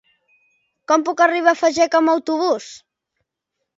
Com 0.91 1.03
puc 1.11 1.21
arribar 1.25 1.53
a 1.57 1.59
Fageca 1.59 1.99
amb 2.01 2.13
autobús? 2.17 2.71